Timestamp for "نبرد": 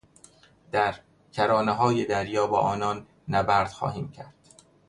3.27-3.71